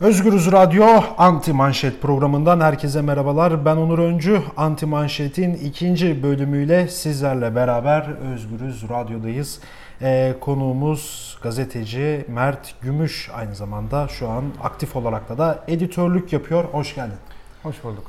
Özgürüz 0.00 0.52
Radyo 0.52 0.86
Anti 1.18 1.52
Manşet 1.52 2.02
programından 2.02 2.60
herkese 2.60 3.02
merhabalar. 3.02 3.64
Ben 3.64 3.76
Onur 3.76 3.98
Öncü. 3.98 4.42
Anti 4.56 4.86
Manşet'in 4.86 5.54
ikinci 5.54 6.22
bölümüyle 6.22 6.88
sizlerle 6.88 7.54
beraber 7.54 8.08
Özgürüz 8.32 8.88
Radyo'dayız. 8.88 9.60
Ee, 10.02 10.34
konuğumuz 10.40 11.38
gazeteci 11.42 12.24
Mert 12.28 12.74
Gümüş 12.82 13.30
aynı 13.34 13.54
zamanda 13.54 14.08
şu 14.08 14.28
an 14.28 14.44
aktif 14.62 14.96
olarak 14.96 15.28
da 15.28 15.38
da 15.38 15.64
editörlük 15.68 16.32
yapıyor. 16.32 16.64
Hoş 16.64 16.94
geldin. 16.94 17.18
Hoş 17.62 17.84
bulduk. 17.84 18.04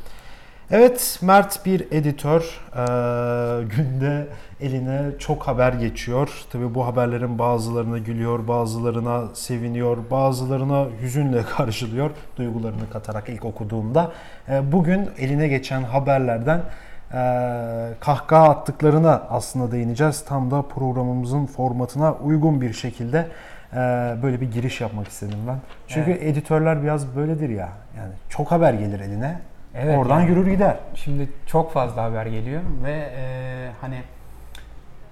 Evet 0.71 1.19
Mert 1.21 1.65
bir 1.65 1.87
editör. 1.91 2.41
Ee, 2.41 2.77
günde 3.77 4.27
eline 4.61 5.01
çok 5.19 5.47
haber 5.47 5.73
geçiyor. 5.73 6.29
Tabi 6.51 6.75
bu 6.75 6.85
haberlerin 6.85 7.39
bazılarına 7.39 7.97
gülüyor, 7.97 8.47
bazılarına 8.47 9.23
seviniyor, 9.33 9.97
bazılarına 10.11 10.85
hüzünle 11.01 11.43
karşılıyor. 11.57 12.11
Duygularını 12.37 12.89
katarak 12.93 13.29
ilk 13.29 13.45
okuduğumda. 13.45 14.11
Ee, 14.49 14.71
bugün 14.71 15.09
eline 15.17 15.47
geçen 15.47 15.83
haberlerden 15.83 16.61
e, 17.13 17.19
kahkaha 17.99 18.49
attıklarına 18.49 19.23
aslında 19.29 19.71
değineceğiz. 19.71 20.25
Tam 20.25 20.51
da 20.51 20.61
programımızın 20.61 21.45
formatına 21.45 22.13
uygun 22.13 22.61
bir 22.61 22.73
şekilde 22.73 23.27
e, 23.73 23.77
böyle 24.23 24.41
bir 24.41 24.51
giriş 24.51 24.81
yapmak 24.81 25.07
istedim 25.07 25.39
ben. 25.47 25.57
Çünkü 25.87 26.11
Evet. 26.11 26.23
editörler 26.23 26.83
biraz 26.83 27.15
böyledir 27.15 27.49
ya. 27.49 27.69
Yani 27.97 28.11
çok 28.29 28.51
haber 28.51 28.73
gelir 28.73 28.99
eline. 28.99 29.39
Evet, 29.75 29.97
Oradan 29.97 30.19
yani 30.19 30.29
yürür 30.29 30.47
gider. 30.47 30.77
Şimdi 30.95 31.29
çok 31.45 31.73
fazla 31.73 32.03
haber 32.03 32.25
geliyor 32.25 32.61
ve 32.83 33.11
e, 33.15 33.71
hani 33.81 34.01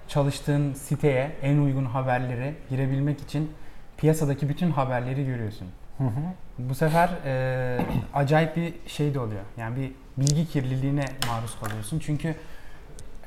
çalıştığın 0.07 0.73
siteye 0.73 1.31
en 1.41 1.57
uygun 1.57 1.85
haberleri 1.85 2.53
girebilmek 2.69 3.21
için 3.21 3.51
piyasadaki 3.97 4.49
bütün 4.49 4.71
haberleri 4.71 5.25
görüyorsun. 5.25 5.67
Hı 5.97 6.03
hı. 6.03 6.21
Bu 6.59 6.75
sefer 6.75 7.09
e, 7.25 7.79
acayip 8.13 8.55
bir 8.55 8.73
şey 8.87 9.13
de 9.13 9.19
oluyor. 9.19 9.41
Yani 9.57 9.75
bir 9.75 9.91
bilgi 10.17 10.47
kirliliğine 10.47 11.05
maruz 11.27 11.59
kalıyorsun. 11.59 11.99
Çünkü 11.99 12.35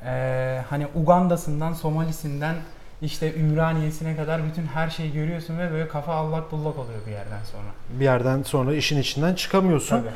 e, 0.05 0.61
hani 0.71 0.87
Uganda'sından, 0.95 1.73
Somalisinden 1.73 2.55
işte 3.03 3.35
Ümraniye'sine 3.35 4.17
kadar 4.17 4.45
bütün 4.45 4.67
her 4.67 4.91
şeyi 4.91 5.13
görüyorsun 5.13 5.59
ve 5.59 5.71
böyle 5.71 5.89
kafa 5.89 6.15
allak 6.15 6.53
bullak 6.53 6.79
oluyor 6.79 6.99
bir 7.07 7.13
yerden 7.13 7.45
sonra. 7.45 7.99
Bir 8.01 8.05
yerden 8.05 8.43
sonra 8.43 8.75
işin 8.75 8.99
içinden 8.99 9.35
çıkamıyorsun. 9.35 9.97
Tabii. 9.97 10.11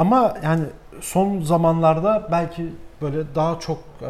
Ama 0.00 0.34
yani 0.44 0.64
son 1.00 1.40
zamanlarda 1.40 2.28
belki 2.30 2.66
böyle 3.02 3.34
daha 3.34 3.60
çok 3.60 3.78
e, 4.02 4.06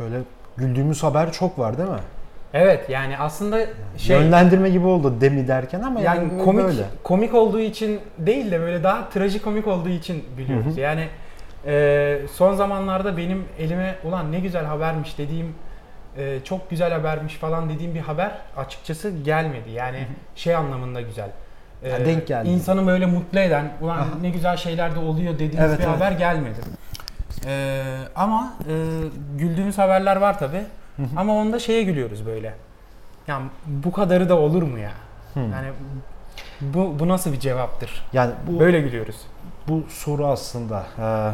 böyle 0.00 0.16
güldüğümüz 0.56 1.02
haber 1.02 1.32
çok 1.32 1.58
var 1.58 1.78
değil 1.78 1.88
mi? 1.88 2.00
Evet 2.52 2.90
yani 2.90 3.18
aslında 3.18 3.60
şey 3.96 4.16
Yönlendirme 4.16 4.70
gibi 4.70 4.86
oldu 4.86 5.14
demi 5.20 5.48
derken 5.48 5.82
ama 5.82 6.00
yani, 6.00 6.28
yani 6.30 6.44
komik 6.44 6.64
böyle. 6.64 6.84
komik 7.02 7.34
olduğu 7.34 7.60
için 7.60 8.00
değil 8.18 8.50
de 8.50 8.60
böyle 8.60 8.82
daha 8.82 9.08
trajikomik 9.08 9.66
olduğu 9.66 9.88
için 9.88 10.24
biliyoruz. 10.38 10.72
Hı 10.72 10.76
hı. 10.76 10.80
Yani 10.80 11.08
e, 11.66 12.18
son 12.32 12.54
zamanlarda 12.54 13.16
benim 13.16 13.44
elime 13.58 13.94
ulan 14.04 14.32
ne 14.32 14.40
güzel 14.40 14.64
habermiş 14.64 15.18
dediğim 15.18 15.54
e, 16.16 16.38
çok 16.44 16.70
güzel 16.70 16.92
habermiş 16.92 17.34
falan 17.34 17.70
dediğim 17.70 17.94
bir 17.94 18.00
haber 18.00 18.30
açıkçası 18.56 19.10
gelmedi. 19.10 19.70
Yani 19.70 20.06
şey 20.34 20.54
anlamında 20.54 21.00
güzel. 21.00 21.30
E, 21.84 21.88
Ya 21.88 22.06
denk 22.06 22.26
geldi. 22.26 22.48
İnsanı 22.48 22.86
böyle 22.86 23.06
mutlu 23.06 23.38
eden 23.38 23.72
ulan 23.80 23.96
Aha. 23.98 24.06
ne 24.20 24.30
güzel 24.30 24.56
şeyler 24.56 24.94
de 24.94 24.98
oluyor 24.98 25.34
dediğimiz 25.34 25.58
Evet, 25.60 25.78
bir 25.78 25.84
evet. 25.84 25.96
haber 25.96 26.12
gelmedi. 26.12 26.60
E, 27.46 27.82
ama 28.16 28.54
e, 28.68 28.74
güldüğümüz 29.38 29.78
haberler 29.78 30.16
var 30.16 30.38
tabi. 30.38 30.62
Ama 31.16 31.32
onda 31.36 31.58
şeye 31.58 31.82
gülüyoruz 31.82 32.26
böyle. 32.26 32.54
Ya 33.28 33.40
bu 33.66 33.92
kadarı 33.92 34.28
da 34.28 34.38
olur 34.38 34.62
mu 34.62 34.78
ya? 34.78 34.90
Hı. 35.34 35.40
Yani 35.40 35.68
bu, 36.60 36.98
bu 36.98 37.08
nasıl 37.08 37.32
bir 37.32 37.40
cevaptır? 37.40 38.04
Yani 38.12 38.32
bu 38.46 38.60
Böyle 38.60 38.80
gülüyoruz. 38.80 39.16
bu 39.68 39.82
soru 39.88 40.26
aslında 40.26 40.86
e, 40.98 41.30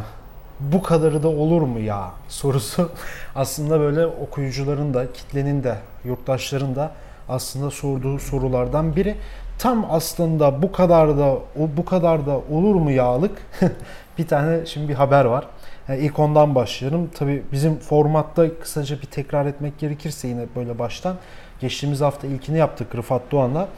bu 0.60 0.82
kadarı 0.82 1.22
da 1.22 1.28
olur 1.28 1.62
mu 1.62 1.80
ya 1.80 2.10
sorusu 2.28 2.92
aslında 3.34 3.80
böyle 3.80 4.06
okuyucuların 4.06 4.94
da 4.94 5.12
kitlenin 5.12 5.64
de 5.64 5.76
yurttaşların 6.04 6.76
da 6.76 6.90
aslında 7.28 7.70
sorduğu 7.70 8.18
sorulardan 8.18 8.96
biri. 8.96 9.16
Tam 9.60 9.86
aslında 9.90 10.62
bu 10.62 10.72
kadar 10.72 11.18
da 11.18 11.32
o 11.32 11.68
bu 11.76 11.84
kadar 11.84 12.26
da 12.26 12.40
olur 12.50 12.74
mu 12.74 12.90
yağlık? 12.90 13.38
bir 14.18 14.26
tane 14.26 14.66
şimdi 14.66 14.88
bir 14.88 14.94
haber 14.94 15.24
var. 15.24 15.46
E, 15.88 15.98
ilk 15.98 16.18
ondan 16.18 16.54
başlayalım. 16.54 17.10
Tabii 17.14 17.42
bizim 17.52 17.78
formatta 17.78 18.58
kısaca 18.58 18.96
bir 19.00 19.06
tekrar 19.06 19.46
etmek 19.46 19.78
gerekirse 19.78 20.28
yine 20.28 20.46
böyle 20.56 20.78
baştan 20.78 21.16
geçtiğimiz 21.60 22.00
hafta 22.00 22.26
ilkini 22.26 22.58
yaptık 22.58 22.94
Rıfat 22.94 23.22
Doğan'la. 23.32 23.68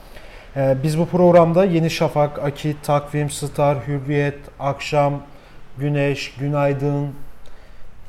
Ee, 0.56 0.76
Biz 0.82 0.98
bu 0.98 1.06
programda 1.06 1.64
Yeni 1.64 1.90
Şafak, 1.90 2.38
Akit, 2.38 2.84
Takvim, 2.84 3.30
Star, 3.30 3.78
Hürriyet, 3.86 4.38
Akşam, 4.60 5.22
Güneş, 5.78 6.34
Günaydın 6.34 7.08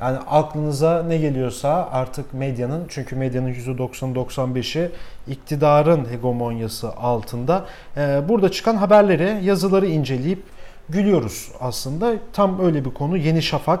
yani 0.04 0.18
aklınıza 0.18 1.02
ne 1.02 1.16
geliyorsa 1.18 1.88
artık 1.92 2.34
medyanın 2.34 2.84
çünkü 2.88 3.16
medyanın 3.16 3.52
%90-95'i 3.52 4.90
iktidarın 5.28 6.10
hegemonyası 6.10 6.88
altında 6.88 7.64
Ee, 7.96 8.20
burada 8.28 8.50
çıkan 8.50 8.76
haberleri, 8.76 9.44
yazıları 9.44 9.86
inceleyip 9.86 10.42
gülüyoruz 10.88 11.52
aslında. 11.60 12.12
Tam 12.32 12.64
öyle 12.64 12.84
bir 12.84 12.90
konu 12.90 13.16
Yeni 13.16 13.42
Şafak. 13.42 13.80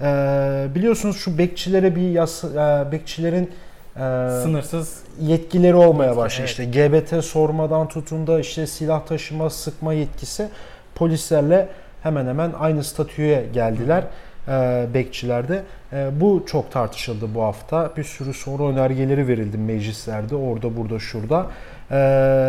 Ee, 0.00 0.66
biliyorsunuz 0.74 1.16
şu 1.16 1.38
bekçilere 1.38 1.96
bir 1.96 2.10
yas, 2.10 2.44
e, 2.44 2.86
bekçilerin 2.92 3.50
e, 3.96 4.00
Sınırsız 4.42 5.02
yetkileri 5.20 5.74
olmaya 5.74 6.16
başladı. 6.16 6.46
evet. 6.48 6.50
İşte 6.50 6.64
GBT 6.64 7.24
sormadan 7.24 7.88
tutun 7.88 8.26
da 8.26 8.40
işte 8.40 8.66
silah 8.66 9.06
taşıma, 9.06 9.50
sıkma 9.50 9.92
yetkisi 9.92 10.48
polislerle 10.94 11.68
hemen 12.02 12.26
hemen 12.26 12.52
aynı 12.58 12.84
statüye 12.84 13.46
geldiler 13.54 14.04
e, 14.48 14.86
bekçilerde. 14.94 15.62
E, 15.92 16.20
bu 16.20 16.44
çok 16.46 16.72
tartışıldı 16.72 17.34
bu 17.34 17.42
hafta. 17.42 17.90
Bir 17.96 18.04
sürü 18.04 18.34
soru 18.34 18.68
önergeleri 18.68 19.28
verildi 19.28 19.58
meclislerde 19.58 20.36
orada 20.36 20.76
burada 20.76 20.98
şurada. 20.98 21.46
E, 21.90 21.98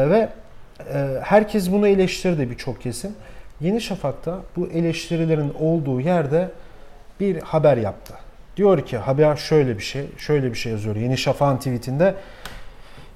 ve 0.10 0.30
e, 0.94 1.20
herkes 1.22 1.72
bunu 1.72 1.88
eleştirdi 1.88 2.50
birçok 2.50 2.82
kesim. 2.82 3.12
Yeni 3.62 3.82
Şafak'ta 3.82 4.40
bu 4.56 4.68
eleştirilerin 4.68 5.54
olduğu 5.60 6.02
yerde 6.02 6.50
bir 7.20 7.42
haber 7.42 7.78
yaptı. 7.78 8.14
Diyor 8.58 8.86
ki 8.86 8.98
haber 8.98 9.36
şöyle 9.36 9.78
bir 9.78 9.84
şey, 9.84 10.06
şöyle 10.18 10.50
bir 10.50 10.58
şey 10.58 10.72
yazıyor. 10.72 10.96
Yeni 10.96 11.18
Şafak'ın 11.18 11.58
tweetinde 11.58 12.16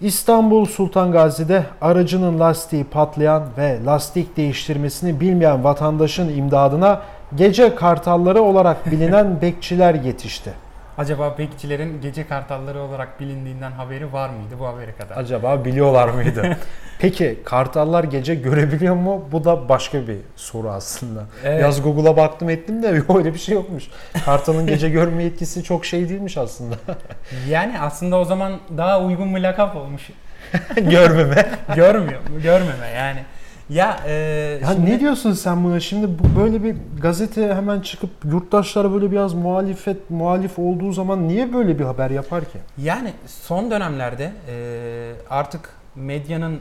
İstanbul 0.02 0.66
Sultan 0.66 1.12
Gazi'de 1.12 1.64
aracının 1.82 2.40
lastiği 2.40 2.84
patlayan 2.84 3.44
ve 3.58 3.78
lastik 3.86 4.38
değiştirmesini 4.38 5.20
bilmeyen 5.20 5.64
vatandaşın 5.64 6.30
imdadına 6.38 7.02
gece 7.36 7.76
kartalları 7.76 8.42
olarak 8.42 8.92
bilinen 8.92 9.42
bekçiler 9.42 9.94
yetişti. 9.96 10.52
acaba 10.98 11.38
bekçilerin 11.38 12.02
gece 12.02 12.28
kartalları 12.28 12.82
olarak 12.82 13.20
bilindiğinden 13.20 13.72
haberi 13.72 14.14
var 14.14 14.30
mıydı 14.30 14.56
bu 14.60 14.68
habere 14.68 14.92
kadar? 14.96 15.18
Acaba 15.18 15.66
biliyorlar 15.66 16.10
mıydı? 16.10 16.58
Peki 17.00 17.40
kartallar 17.46 18.04
gece 18.04 18.36
görebiliyor 18.36 18.96
mu? 18.96 19.26
Bu 19.32 19.44
da 19.46 19.70
başka 19.70 20.08
bir 20.08 20.18
soru 20.36 20.70
aslında. 20.70 21.24
Evet. 21.44 21.62
Yaz 21.62 21.82
Google'a 21.84 22.18
baktım 22.18 22.50
ettim 22.50 22.84
de 22.84 22.88
öyle 23.18 23.34
bir 23.34 23.40
şey 23.40 23.56
yokmuş. 23.56 23.84
Kartalın 24.26 24.68
gece 24.68 24.90
görme 24.90 25.24
yetkisi 25.24 25.64
çok 25.64 25.86
şey 25.86 26.09
değilmiş 26.09 26.38
aslında. 26.38 26.76
Yani 27.50 27.80
aslında 27.80 28.18
o 28.18 28.26
zaman 28.26 28.54
daha 28.78 29.02
uygun 29.02 29.36
bir 29.36 29.40
lakap 29.42 29.76
olmuş. 29.76 30.09
Görmeme. 30.76 31.46
Görmüyor? 31.76 32.20
Görmeme 32.44 32.88
yani. 32.96 33.20
Ya, 33.69 34.00
e, 34.07 34.11
Ya 34.61 34.67
şimdi- 34.73 34.91
ne 34.91 35.00
diyorsun 35.00 35.33
sen 35.33 35.63
buna? 35.63 35.79
Şimdi 35.79 36.07
bu 36.19 36.39
böyle 36.41 36.63
bir 36.63 36.75
gazete 37.01 37.53
hemen 37.55 37.79
çıkıp 37.81 38.09
yurttaşlara 38.25 38.94
böyle 38.94 39.11
biraz 39.11 39.33
muhalefet 39.33 40.09
muhalif 40.09 40.59
olduğu 40.59 40.91
zaman 40.91 41.28
niye 41.28 41.53
böyle 41.53 41.79
bir 41.79 41.83
haber 41.83 42.09
yapar 42.11 42.44
ki? 42.44 42.57
Yani 42.78 43.13
son 43.28 43.72
dönemlerde 43.72 44.31
e, 44.50 45.13
artık 45.29 45.69
medyanın 45.95 46.59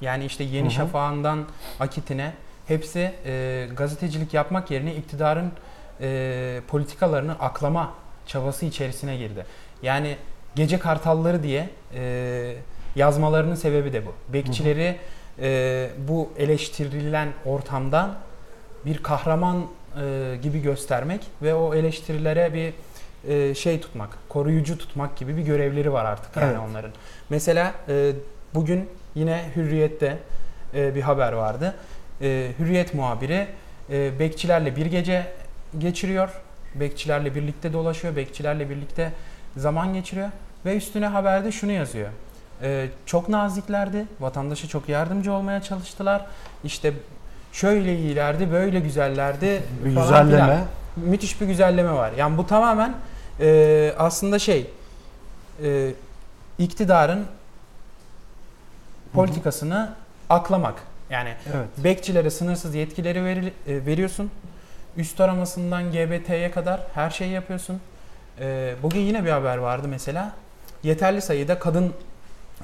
yani 0.00 0.24
işte 0.24 0.44
Yeni 0.44 0.64
Hı 0.64 0.68
hı. 0.68 0.70
Şafak'ından 0.74 1.38
Akit'ine 1.80 2.32
hepsi 2.66 3.12
e, 3.26 3.66
gazetecilik 3.76 4.34
yapmak 4.34 4.70
yerine 4.70 4.94
iktidarın 4.94 5.50
e, 6.00 6.60
politikalarını 6.68 7.32
aklama 7.32 7.90
çabası 8.26 8.66
içerisine 8.66 9.16
girdi. 9.16 9.46
Yani 9.82 10.16
gece 10.54 10.78
kartalları 10.78 11.42
diye 11.42 11.68
e, 11.94 12.54
yazmalarının 12.96 13.54
sebebi 13.54 13.92
de 13.92 14.06
bu. 14.06 14.12
Bekçileri 14.32 14.96
e, 15.42 15.90
bu 16.08 16.30
eleştirilen 16.38 17.28
ortamdan 17.46 18.14
bir 18.86 18.98
kahraman 19.02 19.66
e, 20.02 20.36
gibi 20.42 20.62
göstermek 20.62 21.20
ve 21.42 21.54
o 21.54 21.74
eleştirilere 21.74 22.54
bir 22.54 22.72
e, 23.32 23.54
şey 23.54 23.80
tutmak, 23.80 24.18
koruyucu 24.28 24.78
tutmak 24.78 25.16
gibi 25.16 25.36
bir 25.36 25.42
görevleri 25.42 25.92
var 25.92 26.04
artık 26.04 26.36
yani 26.36 26.46
Evet. 26.50 26.60
onların. 26.70 26.90
Mesela 27.30 27.74
e, 27.88 28.12
bugün 28.54 28.88
yine 29.14 29.44
Hürriyet'te 29.56 30.18
e, 30.74 30.94
bir 30.94 31.02
haber 31.02 31.32
vardı. 31.32 31.74
E, 32.20 32.50
Hürriyet 32.58 32.94
muhabiri 32.94 33.46
e, 33.90 34.18
bekçilerle 34.18 34.76
bir 34.76 34.86
gece 34.86 35.26
geçiriyor. 35.78 36.28
Bekçilerle 36.74 37.34
birlikte 37.34 37.72
dolaşıyor, 37.72 38.16
bekçilerle 38.16 38.70
birlikte 38.70 39.12
zaman 39.56 39.94
geçiriyor 39.94 40.28
ve 40.64 40.76
üstüne 40.76 41.06
haberde 41.06 41.52
şunu 41.52 41.72
yazıyor. 41.72 42.08
E, 42.62 42.88
çok 43.06 43.28
naziklerdi. 43.28 44.06
Vatandaşa 44.20 44.68
çok 44.68 44.88
yardımcı 44.88 45.32
olmaya 45.32 45.62
çalıştılar. 45.62 46.26
İşte 46.64 46.92
şöyle 47.52 47.96
iyilerdi, 47.98 48.52
böyle 48.52 48.80
güzellerdi 48.80 49.62
Bir 49.84 49.94
falan 49.94 50.24
güzelleme. 50.26 50.44
filan. 50.54 50.64
Müthiş 50.96 51.40
bir 51.40 51.46
güzelleme 51.46 51.92
var. 51.92 52.12
Yani 52.18 52.38
bu 52.38 52.46
tamamen 52.46 52.94
e, 53.40 53.92
aslında 53.98 54.38
şey 54.38 54.70
e, 55.64 55.90
iktidarın 56.58 57.24
politikasını 59.12 59.94
aklamak. 60.30 60.74
Yani 61.10 61.34
Evet. 61.54 61.66
bekçilere 61.84 62.30
sınırsız 62.30 62.74
yetkileri 62.74 63.18
veri- 63.24 63.52
e, 63.66 63.86
veriyorsun. 63.86 64.30
Üst 64.96 65.20
aramasından 65.20 65.92
GBT'ye 65.92 66.50
kadar 66.50 66.80
her 66.94 67.10
şeyi 67.10 67.30
yapıyorsun. 67.32 67.80
E, 68.40 68.74
bugün 68.82 69.00
yine 69.00 69.24
bir 69.24 69.30
haber 69.30 69.56
vardı 69.56 69.88
mesela. 69.88 70.32
Yeterli 70.82 71.22
sayıda 71.22 71.58
kadın 71.58 71.92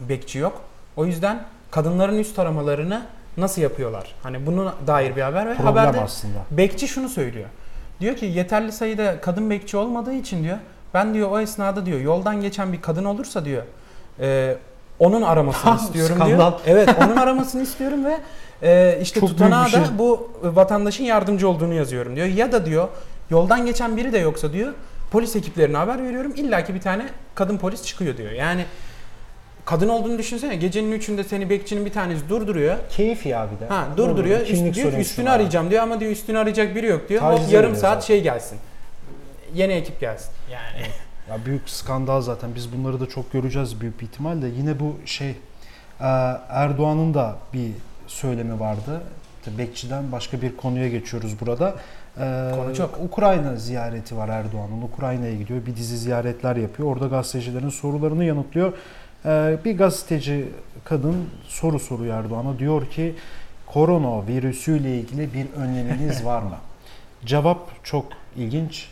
bekçi 0.09 0.39
yok. 0.39 0.61
O 0.97 1.05
yüzden 1.07 1.43
kadınların 1.71 2.19
üst 2.19 2.39
aramalarını 2.39 3.03
nasıl 3.37 3.63
yapıyorlar? 3.63 4.15
Hani 4.23 4.47
buna 4.47 4.75
dair 4.87 5.17
bir 5.17 5.23
haber 5.23 5.47
ve 5.47 5.55
Problem 5.55 5.75
haberde 5.77 6.01
aslında. 6.01 6.39
bekçi 6.51 6.89
şunu 6.89 7.09
söylüyor. 7.09 7.49
Diyor 8.01 8.17
ki 8.17 8.27
yeterli 8.27 8.73
sayıda 8.73 9.21
kadın 9.21 9.51
bekçi 9.51 9.77
olmadığı 9.77 10.13
için 10.13 10.45
diyor 10.45 10.59
ben 10.95 11.15
diyor 11.15 11.31
o 11.31 11.41
esnada 11.41 11.87
diyor 11.87 12.01
yoldan 12.01 12.41
geçen 12.41 12.73
bir 12.73 12.81
kadın 12.83 13.05
olursa 13.05 13.45
diyor 13.45 13.63
e, 14.21 14.57
onun 14.99 15.23
aramasını 15.23 15.77
istiyorum 15.77 16.17
skandal. 16.17 16.37
diyor. 16.39 16.53
Evet 16.67 16.89
onun 17.05 17.17
aramasını 17.17 17.63
istiyorum 17.63 18.05
ve 18.05 18.19
e, 18.63 18.99
işte 19.03 19.21
Çok 19.21 19.29
tutanağa 19.29 19.65
bir 19.65 19.71
şey. 19.71 19.81
da 19.81 19.99
bu 19.99 20.31
vatandaşın 20.43 21.05
yardımcı 21.05 21.49
olduğunu 21.49 21.75
yazıyorum 21.75 22.17
diyor. 22.17 22.27
Ya 22.27 22.53
da 22.53 22.67
diyor 22.67 22.89
yoldan 23.31 23.67
geçen 23.67 23.97
biri 23.97 24.13
de 24.13 24.19
yoksa 24.19 24.53
diyor 24.53 24.73
polis 25.13 25.37
ekiplerine 25.37 25.77
haber 25.77 26.03
veriyorum 26.05 26.33
illaki 26.37 26.75
bir 26.75 26.81
tane 26.81 27.07
kadın 27.35 27.59
polis 27.59 27.83
çıkıyor 27.85 28.17
diyor. 28.17 28.33
Yani 28.33 28.65
kadın 29.71 29.89
olduğunu 29.89 30.19
düşünsene 30.19 30.57
gecenin 30.57 30.93
üçünde 30.93 31.25
seni 31.25 31.51
bekçinin 31.51 31.85
bir 31.87 31.93
tanesi 31.93 32.29
durduruyor. 32.29 32.77
Keyif 32.91 33.27
ya 33.27 33.49
bir 33.55 33.61
de. 33.61 33.69
Ha 33.69 33.87
durduruyor. 33.97 34.41
Üst, 34.41 34.51
kimlik 34.51 34.75
diyor 34.75 34.93
ki 34.93 34.99
üstünü 34.99 35.27
var. 35.27 35.35
arayacağım 35.35 35.71
diyor 35.71 35.83
ama 35.83 36.01
diyor 36.01 36.13
üstünü 36.13 36.39
arayacak 36.39 36.75
biri 36.75 36.87
yok 36.87 37.09
diyor. 37.09 37.23
Hop 37.23 37.41
yarım 37.51 37.77
saat 37.77 37.81
zaten. 37.81 38.07
şey 38.07 38.23
gelsin. 38.23 38.59
Yeni 39.55 39.73
ekip 39.73 40.01
gelsin. 40.01 40.31
Yani 40.53 40.87
Ya 41.31 41.45
büyük 41.47 41.71
skandal 41.71 42.21
zaten. 42.21 42.51
Biz 42.55 42.73
bunları 42.73 43.01
da 43.01 43.09
çok 43.09 43.33
göreceğiz 43.33 43.81
büyük 43.81 44.01
bir 44.01 44.07
ihtimalle. 44.07 44.47
Yine 44.49 44.81
bu 44.81 44.97
şey 45.07 45.31
e, 45.31 45.37
Erdoğan'ın 46.49 47.15
da 47.15 47.37
bir 47.55 47.71
söylemi 48.07 48.61
vardı. 48.61 49.01
Bekçiden 49.59 50.13
başka 50.13 50.43
bir 50.43 50.57
konuya 50.57 50.89
geçiyoruz 50.89 51.41
burada. 51.41 51.75
E, 52.19 52.51
Konu 52.55 52.75
çok. 52.77 52.99
Ukrayna 53.05 53.57
ziyareti 53.57 54.17
var 54.17 54.29
Erdoğan'ın. 54.29 54.83
Ukrayna'ya 54.83 55.35
gidiyor. 55.35 55.67
Bir 55.67 55.77
dizi 55.77 55.99
ziyaretler 55.99 56.57
yapıyor. 56.57 56.89
Orada 56.89 57.07
gazetecilerin 57.07 57.69
sorularını 57.69 58.25
yanıtlıyor. 58.25 58.73
E, 59.25 59.57
bir 59.65 59.79
gazeteci 59.79 60.49
kadın 60.85 61.17
soru 61.49 61.79
soruyor 61.79 62.17
Erdoğan'a. 62.25 62.59
Diyor 62.59 62.87
ki 62.87 63.15
koronavirüsüyle 63.67 64.97
ilgili 64.99 65.35
bir 65.35 65.47
önleminiz 65.63 66.25
var 66.25 66.43
mı? 66.43 66.57
Cevap 67.25 67.85
çok 67.85 68.07
ilginç. 68.37 68.89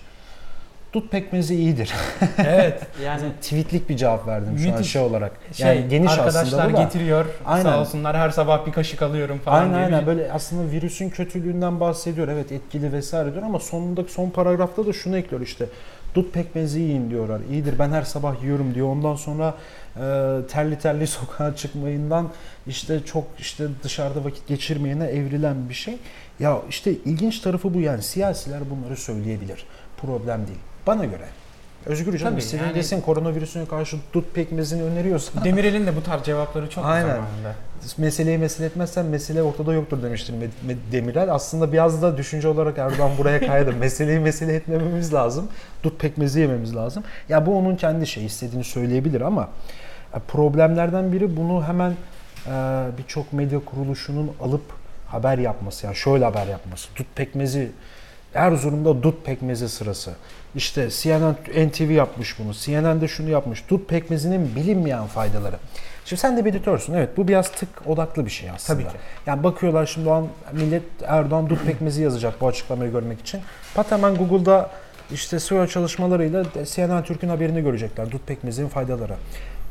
Dut 0.92 1.10
pekmezi 1.10 1.54
iyidir. 1.54 1.92
evet 2.38 2.82
yani 3.04 3.22
tweetlik 3.42 3.88
bir 3.88 3.96
cevap 3.96 4.26
verdim 4.26 4.58
şu 4.58 4.68
an 4.68 4.74
Müthiş. 4.76 4.92
şey 4.92 5.02
olarak. 5.02 5.32
şey 5.52 5.66
yani 5.76 5.88
geniş 5.88 6.12
arkadaşlar 6.12 6.42
aslında 6.42 6.76
da. 6.78 6.82
getiriyor 6.82 7.24
Aynen. 7.46 7.62
sağ 7.62 7.80
olsunlar 7.80 8.16
her 8.16 8.30
sabah 8.30 8.66
bir 8.66 8.72
kaşık 8.72 9.02
alıyorum 9.02 9.38
falan 9.44 9.60
Aynen 9.62 9.74
diye 9.74 9.84
aynen 9.84 10.00
bir- 10.02 10.06
böyle 10.06 10.32
aslında 10.32 10.70
virüsün 10.72 11.10
kötülüğünden 11.10 11.80
bahsediyor. 11.80 12.28
Evet 12.28 12.52
etkili 12.52 12.92
vesaire 12.92 13.32
diyor 13.32 13.42
ama 13.44 13.58
sonundaki 13.60 14.12
son 14.12 14.30
paragrafta 14.30 14.86
da 14.86 14.92
şunu 14.92 15.16
ekliyor 15.18 15.42
işte. 15.42 15.66
Dut 16.14 16.34
pekmezi 16.34 16.80
yiyin 16.80 17.10
diyorlar. 17.10 17.40
İyidir 17.50 17.78
ben 17.78 17.90
her 17.90 18.02
sabah 18.02 18.42
yiyorum 18.42 18.74
diyor. 18.74 18.88
Ondan 18.88 19.14
sonra 19.14 19.54
e, 19.96 20.00
terli 20.50 20.78
terli 20.78 21.06
sokağa 21.06 21.56
çıkmayından 21.56 22.28
işte 22.66 23.04
çok 23.04 23.24
işte 23.38 23.64
dışarıda 23.82 24.24
vakit 24.24 24.46
geçirmeyene 24.46 25.04
evrilen 25.04 25.68
bir 25.68 25.74
şey. 25.74 25.98
Ya 26.40 26.58
işte 26.68 26.92
ilginç 26.92 27.40
tarafı 27.40 27.74
bu 27.74 27.80
yani 27.80 28.02
siyasiler 28.02 28.60
bunları 28.70 28.96
söyleyebilir. 28.96 29.66
Problem 29.96 30.46
değil. 30.46 30.58
Bana 30.86 31.04
göre. 31.04 31.28
Özgür 31.88 32.18
canım 32.18 32.32
Tabii, 32.32 32.40
istediğin 32.40 32.64
yani- 32.64 32.74
desin 32.74 33.00
koronavirüsüne 33.00 33.66
karşı 33.66 33.96
dut 34.14 34.34
pekmezini 34.34 34.82
öneriyorsa 34.82 35.32
Demirel'in 35.44 35.86
de 35.86 35.96
bu 35.96 36.02
tarz 36.02 36.22
cevapları 36.22 36.70
çok 36.70 36.84
Aynen. 36.84 37.06
zamanında. 37.08 37.54
meseleyi 37.98 38.38
mesele 38.38 38.66
etmezsen 38.66 39.06
mesele 39.06 39.42
ortada 39.42 39.72
yoktur 39.72 40.02
demiştir 40.02 40.34
Demirel. 40.92 41.34
Aslında 41.34 41.72
biraz 41.72 42.02
da 42.02 42.16
düşünce 42.16 42.48
olarak 42.48 42.78
Erdoğan 42.78 43.10
buraya 43.18 43.46
kaydı. 43.46 43.72
Meseleyi 43.80 44.18
mesele 44.20 44.54
etmememiz 44.54 45.14
lazım. 45.14 45.48
Dut 45.82 46.00
pekmezi 46.00 46.40
yememiz 46.40 46.76
lazım. 46.76 47.04
Ya 47.28 47.46
bu 47.46 47.58
onun 47.58 47.76
kendi 47.76 48.06
şey 48.06 48.26
istediğini 48.26 48.64
söyleyebilir 48.64 49.20
ama 49.20 49.48
e, 50.14 50.18
problemlerden 50.18 51.12
biri 51.12 51.36
bunu 51.36 51.64
hemen 51.64 51.90
e, 52.46 52.86
birçok 52.98 53.32
medya 53.32 53.60
kuruluşunun 53.64 54.30
alıp 54.40 54.62
haber 55.06 55.38
yapması. 55.38 55.86
Yani 55.86 55.96
şöyle 55.96 56.24
haber 56.24 56.46
yapması. 56.46 56.88
Dut 56.96 57.06
pekmezi 57.14 57.70
Erzurum'da 58.34 59.02
dut 59.02 59.26
pekmezi 59.26 59.68
sırası. 59.68 60.12
İşte 60.54 60.88
CNN 60.90 61.36
NTV 61.68 61.90
yapmış 61.90 62.38
bunu. 62.38 62.52
CNN 62.54 63.00
de 63.00 63.08
şunu 63.08 63.30
yapmış. 63.30 63.70
Dut 63.70 63.88
pekmezinin 63.88 64.56
bilinmeyen 64.56 65.06
faydaları. 65.06 65.56
Şimdi 66.04 66.20
sen 66.20 66.36
de 66.36 66.44
bir 66.44 66.50
editörsün. 66.50 66.94
Evet 66.94 67.16
bu 67.16 67.28
biraz 67.28 67.50
tık 67.52 67.68
odaklı 67.86 68.24
bir 68.24 68.30
şey 68.30 68.50
aslında. 68.50 68.78
Tabii 68.80 68.92
ki. 68.92 68.98
Yani 69.26 69.42
bakıyorlar 69.42 69.86
şimdi 69.86 70.08
o 70.08 70.12
an 70.12 70.26
millet 70.52 70.82
Erdoğan 71.06 71.48
dut 71.48 71.64
pekmezi 71.66 72.02
yazacak 72.02 72.40
bu 72.40 72.48
açıklamayı 72.48 72.92
görmek 72.92 73.20
için. 73.20 73.40
Pat 73.74 73.90
hemen 73.90 74.14
Google'da 74.14 74.70
işte 75.12 75.40
SEO 75.40 75.66
çalışmalarıyla 75.66 76.44
CNN 76.64 77.02
Türk'ün 77.02 77.28
haberini 77.28 77.62
görecekler. 77.62 78.10
Dut 78.10 78.26
pekmezinin 78.26 78.68
faydaları. 78.68 79.14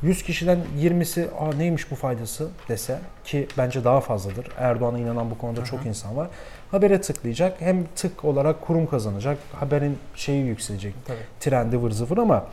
100 0.01 0.23
kişiden 0.23 0.59
20'si 0.79 1.25
Aa, 1.39 1.55
neymiş 1.57 1.91
bu 1.91 1.95
faydası 1.95 2.47
dese 2.69 2.99
ki 3.25 3.47
bence 3.57 3.83
daha 3.83 4.01
fazladır. 4.01 4.47
Erdoğan'a 4.57 4.99
inanan 4.99 5.31
bu 5.31 5.37
konuda 5.37 5.63
çok 5.63 5.85
insan 5.85 6.17
var. 6.17 6.27
Habere 6.71 7.01
tıklayacak. 7.01 7.61
Hem 7.61 7.85
tık 7.95 8.25
olarak 8.25 8.61
kurum 8.61 8.87
kazanacak. 8.87 9.37
Haberin 9.53 9.97
şeyi 10.15 10.45
yükselecek. 10.45 10.93
Tabii. 11.07 11.17
Trendi 11.39 11.81
vır 11.81 11.91
zıvır 11.91 12.17
ama 12.17 12.45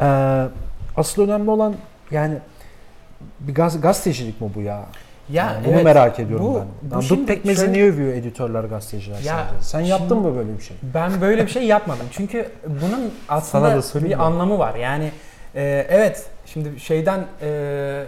e, 0.00 0.06
asıl 0.96 1.22
önemli 1.22 1.50
olan 1.50 1.74
yani 2.10 2.38
bir 3.40 3.54
gaz, 3.54 3.80
gazetecilik 3.80 4.40
mi 4.40 4.50
bu 4.54 4.60
ya? 4.60 4.86
Ya 5.30 5.44
Yani 5.46 5.64
bunu 5.64 5.74
evet, 5.74 5.84
merak 5.84 6.20
ediyorum 6.20 6.46
bu- 6.46 6.62
ben. 6.90 7.00
bu 7.00 7.08
dut 7.08 7.28
pekmezi 7.28 7.58
şöyle- 7.60 7.72
niye 7.72 7.84
övüyor 7.84 8.12
editörler, 8.12 8.64
gazeteciler 8.64 9.16
Ya 9.16 9.22
sadece? 9.22 9.62
Sen 9.62 9.80
yaptın 9.80 10.18
mı 10.18 10.36
böyle 10.36 10.58
bir 10.58 10.62
şey? 10.62 10.76
Ben 10.94 11.20
böyle 11.20 11.42
bir 11.46 11.50
şey 11.50 11.62
yapmadım. 11.62 12.06
Çünkü 12.10 12.48
bunun 12.66 13.12
aslında 13.28 13.82
bir 13.94 14.14
mı? 14.16 14.22
anlamı 14.22 14.58
var. 14.58 14.74
Yani 14.74 15.10
e, 15.54 15.86
evet 15.90 16.26
şimdi 16.46 16.80
şeyden 16.80 17.20
e, 17.42 18.04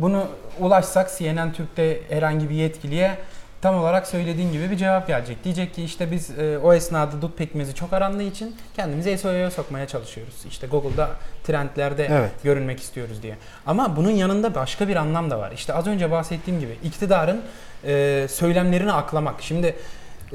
bunu 0.00 0.24
ulaşsak 0.60 1.10
CNN 1.18 1.52
Türk'te 1.52 2.00
herhangi 2.08 2.50
bir 2.50 2.54
yetkiliye 2.54 3.18
tam 3.62 3.74
olarak 3.76 4.06
söylediğin 4.06 4.52
gibi 4.52 4.70
bir 4.70 4.76
cevap 4.76 5.06
gelecek. 5.06 5.44
Diyecek 5.44 5.74
ki 5.74 5.84
işte 5.84 6.10
biz 6.10 6.30
e, 6.38 6.58
o 6.58 6.72
esnada 6.74 7.22
dut 7.22 7.38
pekmezi 7.38 7.74
çok 7.74 7.92
arandığı 7.92 8.22
için 8.22 8.56
kendimizi 8.76 9.18
SEO'ya 9.18 9.50
sokmaya 9.50 9.86
çalışıyoruz. 9.86 10.34
İşte 10.48 10.66
Google'da 10.66 11.10
trendlerde 11.44 12.06
Evet. 12.10 12.30
görünmek 12.44 12.80
istiyoruz 12.80 13.22
diye. 13.22 13.36
Ama 13.66 13.96
bunun 13.96 14.10
yanında 14.10 14.54
başka 14.54 14.88
bir 14.88 14.96
anlam 14.96 15.30
da 15.30 15.38
var. 15.38 15.52
İşte 15.52 15.72
az 15.72 15.86
önce 15.86 16.10
bahsettiğim 16.10 16.60
gibi 16.60 16.78
iktidarın 16.84 17.42
e, 17.84 18.26
söylemlerini 18.30 18.92
aklamak. 18.92 19.42
Şimdi 19.42 19.76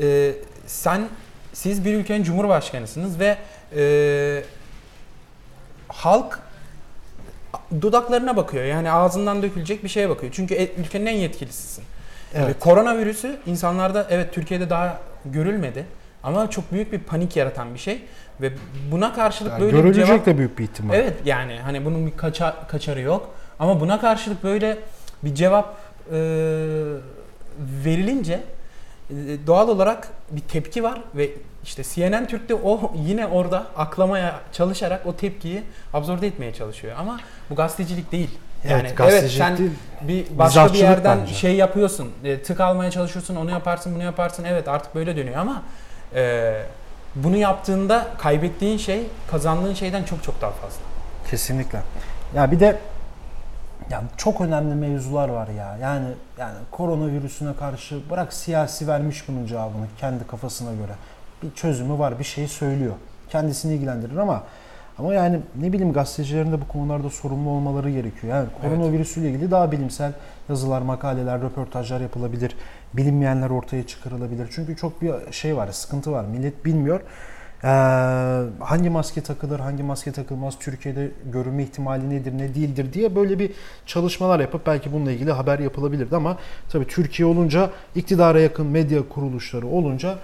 e, 0.01 0.31
sen 0.67 1.07
siz 1.53 1.86
bir 1.86 1.93
ülkenin 1.93 2.24
cumhurbaşkanısınız 2.24 3.19
ve 3.19 3.38
e, 3.75 4.43
halk 5.88 6.39
dudaklarına 7.81 8.36
bakıyor. 8.38 8.63
Yani 8.63 8.91
ağzından 8.91 9.43
dökülecek 9.43 9.83
bir 9.83 9.89
şeye 9.89 10.09
bakıyor. 10.09 10.31
Çünkü 10.36 10.53
e- 10.53 10.74
ülkenin 10.81 11.05
en 11.05 11.15
yetkilisisin. 11.15 11.83
Evet. 12.35 12.49
Ve 12.49 12.53
koronavirüsü 12.53 13.37
insanlarda 13.45 14.07
evet 14.09 14.33
Türkiye'de 14.33 14.69
daha 14.69 14.97
görülmedi 15.25 15.85
ama 16.23 16.49
çok 16.49 16.71
büyük 16.71 16.91
bir 16.91 16.99
panik 16.99 17.35
yaratan 17.35 17.73
bir 17.73 17.79
şey 17.79 18.01
ve 18.41 18.51
buna 18.91 19.13
karşılık 19.13 19.51
Yani 19.51 19.61
böyle 19.61 19.73
bir 19.73 19.77
görülecek 19.77 20.05
cevap 20.05 20.25
de 20.25 20.37
büyük 20.37 20.59
bir 20.59 20.63
ihtimal. 20.63 20.95
Evet 20.95 21.13
yani 21.25 21.59
hani 21.63 21.85
bunun 21.85 22.05
bir 22.05 22.17
kaça, 22.17 22.67
kaçarı 22.67 23.01
yok. 23.01 23.35
Ama 23.59 23.79
buna 23.79 24.01
karşılık 24.01 24.43
böyle 24.43 24.77
bir 25.23 25.35
cevap 25.35 25.77
e, 26.11 26.17
verilince 27.85 28.33
e, 29.09 29.13
doğal 29.47 29.69
olarak 29.69 30.07
bir 30.31 30.41
tepki 30.41 30.83
var 30.83 31.01
ve 31.15 31.29
işte 31.63 31.83
CNN 31.83 32.27
Türk'te 32.27 32.55
o 32.55 32.93
yine 33.07 33.27
orada 33.27 33.67
aklamaya 33.75 34.39
çalışarak 34.51 35.05
o 35.05 35.15
tepkiyi 35.15 35.63
absorbe 35.93 36.27
etmeye 36.27 36.53
çalışıyor. 36.53 36.95
Ama 36.99 37.19
bu 37.49 37.55
gazetecilik 37.55 38.11
değil. 38.11 38.29
Yani 38.70 38.82
evet, 38.82 38.98
gazetecilik 38.98 39.38
sen 39.38 39.58
değil. 39.58 39.72
bir 40.01 40.25
başka 40.38 40.74
bir 40.74 40.79
yerden 40.79 41.20
bence. 41.22 41.34
şey 41.34 41.55
yapıyorsun, 41.55 42.12
e, 42.24 42.43
tık 42.43 42.60
almaya 42.60 42.91
çalışıyorsun, 42.91 43.36
onu 43.36 43.51
yaparsın, 43.51 43.96
bunu 43.96 44.03
yaparsın. 44.03 44.43
Evet 44.43 44.67
artık 44.67 44.96
böyle 44.96 45.17
dönüyor 45.17 45.38
ama 45.38 45.63
e, 46.15 46.53
bunu 47.15 47.38
yaptığında 47.38 48.08
kaybettiğin 48.17 48.77
şey 48.77 49.03
kazandığın 49.32 49.74
şeyden 49.74 50.03
çok 50.03 50.24
çok 50.24 50.41
daha 50.41 50.51
fazla. 50.51 50.82
Kesinlikle. 51.29 51.79
Ya 52.36 52.51
bir 52.51 52.60
de 52.60 52.79
ya 53.89 54.03
çok 54.17 54.41
önemli 54.41 54.75
mevzular 54.75 55.29
var 55.29 55.48
ya. 55.48 55.77
Yani 55.82 56.08
yani 56.39 56.55
koronavirüsüne 56.72 57.55
karşı 57.55 58.10
bırak 58.10 58.34
siyasi 58.34 58.88
vermiş 58.88 59.27
bunun 59.27 59.46
cevabını 59.46 59.86
kendi 60.00 60.27
kafasına 60.27 60.74
göre. 60.74 60.93
Bir 61.43 61.55
çözümü 61.55 62.00
var, 62.00 62.20
bir 62.20 62.24
şey 62.24 62.48
söylüyor. 62.48 62.93
Kendisini 63.29 63.74
ilgilendirir 63.74 64.17
ama 64.17 64.43
Ama 65.00 65.13
yani 65.13 65.39
ne 65.62 65.73
bileyim 65.73 65.93
gazetecilerin 65.93 66.51
de 66.51 66.62
bu 66.62 66.67
konularda 66.67 67.09
sorumlu 67.09 67.50
olmaları 67.50 67.91
gerekiyor. 67.91 68.33
Yani 68.33 68.47
koronavirüsüyle 68.62 69.29
ilgili 69.29 69.51
daha 69.51 69.71
bilimsel 69.71 70.13
yazılar, 70.50 70.81
makaleler, 70.81 71.41
röportajlar 71.41 72.01
yapılabilir. 72.01 72.55
Bilinmeyenler 72.93 73.50
ortaya 73.50 73.88
çıkarılabilir. 73.88 74.47
Çünkü 74.51 74.75
çok 74.75 75.01
bir 75.01 75.12
şey 75.31 75.57
var, 75.57 75.71
sıkıntı 75.71 76.12
var. 76.12 76.25
Millet 76.25 76.65
bilmiyor. 76.65 77.01
Ee, 77.63 77.67
hangi 78.59 78.89
maske 78.89 79.21
takılır, 79.21 79.59
hangi 79.59 79.83
maske 79.83 80.12
takılmaz, 80.12 80.59
Türkiye'de 80.59 81.12
görünme 81.33 81.63
ihtimali 81.63 82.09
nedir, 82.09 82.38
ne 82.38 82.55
değildir 82.55 82.93
diye 82.93 83.15
böyle 83.15 83.39
bir 83.39 83.51
çalışmalar 83.85 84.39
yapıp 84.39 84.67
belki 84.67 84.93
bununla 84.93 85.12
ilgili 85.12 85.31
haber 85.31 85.59
yapılabilirdi 85.59 86.15
ama 86.15 86.38
tabii 86.69 86.88
Türkiye 86.88 87.25
olunca 87.25 87.69
iktidara 87.95 88.39
yakın 88.39 88.67
medya 88.67 89.09
kuruluşları 89.09 89.67
olunca 89.67 90.17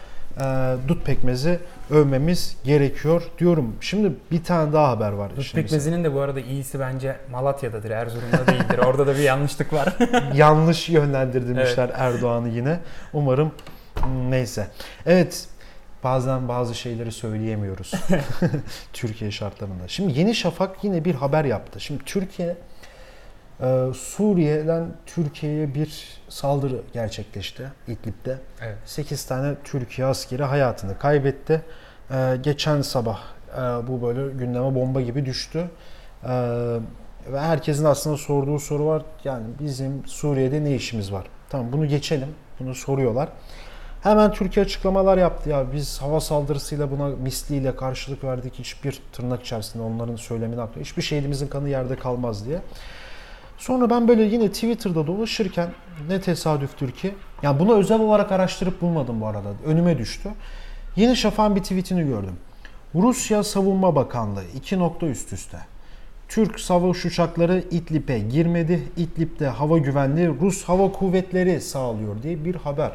dut 0.88 1.06
pekmezi 1.06 1.60
övmemiz 1.90 2.58
gerekiyor 2.64 3.24
diyorum. 3.40 3.76
Şimdi 3.82 4.14
bir 4.32 4.44
tane 4.44 4.74
daha 4.74 4.90
haber 4.90 5.12
var. 5.12 5.36
Dut 5.36 5.54
pekmezinin 5.54 6.04
de 6.04 6.14
bu 6.14 6.20
arada 6.20 6.40
iyisi 6.40 6.80
bence 6.80 7.16
Malatya'dadır, 7.32 7.92
Erzurum'da 7.92 8.48
değildir. 8.48 8.78
Orada 8.78 9.08
da 9.08 9.16
bir 9.16 9.24
yanlışlık 9.24 9.74
var. 9.74 9.98
yanlış 10.34 10.90
yönlendirmişler 10.90 11.92
Erdoğan'ı 11.94 12.50
yine. 12.50 12.80
Umarım 13.14 13.52
hmm, 13.96 14.32
neyse. 14.32 14.68
Evet 15.06 15.48
bazen 16.04 16.48
bazı 16.48 16.76
şeyleri 16.76 17.12
söyleyemiyoruz 17.12 17.94
Türkiye 18.94 19.32
şartlarında. 19.32 19.88
Şimdi 19.88 20.20
Yeni 20.20 20.36
Şafak 20.36 20.84
yine 20.84 21.06
bir 21.06 21.16
haber 21.16 21.46
yaptı. 21.46 21.80
Şimdi 21.80 22.04
Türkiye 22.06 22.56
e, 23.62 23.94
Suriye'den 23.96 24.92
Türkiye'ye 25.06 25.74
bir 25.76 26.20
saldırı 26.30 26.82
gerçekleşti 26.94 27.72
İdlib'de. 27.88 28.38
evet. 28.62 28.78
8 28.86 29.26
tane 29.26 29.56
Türkiye 29.64 30.08
askeri 30.08 30.44
hayatını 30.44 30.98
kaybetti. 30.98 31.62
Ee, 32.12 32.38
geçen 32.44 32.82
sabah 32.82 33.20
e, 33.54 33.60
bu 33.60 34.02
böyle 34.02 34.34
gündeme 34.34 34.76
bomba 34.76 35.02
gibi 35.02 35.26
düştü. 35.26 35.70
Ee, 36.24 36.30
ve 37.32 37.40
herkesin 37.40 37.86
aslında 37.86 38.18
sorduğu 38.18 38.60
soru 38.60 38.86
var. 38.86 39.04
Yani 39.24 39.46
bizim 39.60 40.08
Suriye'de 40.08 40.64
ne 40.64 40.76
işimiz 40.76 41.12
var? 41.12 41.26
Tamam 41.50 41.72
bunu 41.72 41.88
geçelim. 41.88 42.30
Bunu 42.60 42.76
soruyorlar. 42.76 43.30
Hemen 44.02 44.32
Türkiye 44.32 44.66
açıklamalar 44.66 45.18
yaptı 45.18 45.50
ya 45.50 45.66
biz 45.74 46.02
hava 46.02 46.20
saldırısıyla 46.20 46.92
buna 46.92 47.08
misliyle 47.08 47.76
karşılık 47.76 48.24
verdik. 48.24 48.54
Hiçbir 48.60 49.02
tırnak 49.14 49.42
içerisinde 49.42 49.84
onların 49.84 50.16
söylemini 50.16 50.62
aklı. 50.62 50.82
Hiçbir 50.82 51.02
şehidimizin 51.02 51.48
kanı 51.48 51.70
yerde 51.70 51.96
kalmaz 51.96 52.46
diye. 52.46 52.62
Sonra 53.60 53.90
ben 53.90 54.08
böyle 54.08 54.24
yine 54.24 54.52
Twitter'da 54.52 55.08
dolaşırken 55.08 55.70
ne 56.10 56.22
tesadüftür 56.22 56.92
ki. 56.92 57.16
Yani 57.44 57.60
bunu 57.60 57.78
özel 57.78 58.00
olarak 58.00 58.32
araştırıp 58.32 58.82
bulmadım 58.82 59.22
bu 59.22 59.28
arada. 59.28 59.50
Önüme 59.66 59.98
düştü. 59.98 60.30
Yeni 60.96 61.16
Şafak'ın 61.16 61.56
bir 61.56 61.62
tweetini 61.62 62.08
gördüm. 62.08 62.36
Rusya 62.96 63.44
Savunma 63.44 63.96
Bakanlığı 63.96 64.44
iki 64.56 64.80
nokta 64.80 65.06
üst 65.06 65.34
üste. 65.34 65.58
Türk 66.28 66.60
savaş 66.60 67.06
uçakları 67.06 67.64
İdlib'e 67.72 68.20
girmedi. 68.20 68.84
İdlib'de 68.98 69.48
hava 69.48 69.78
güvenliği 69.78 70.28
Rus 70.42 70.64
Hava 70.64 70.92
Kuvvetleri 70.92 71.62
sağlıyor 71.62 72.24
diye 72.24 72.46
bir 72.46 72.56
haber. 72.56 72.92